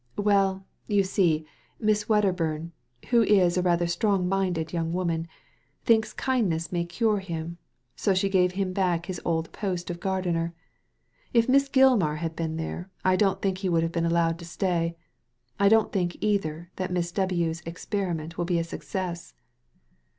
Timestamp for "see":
1.03-1.45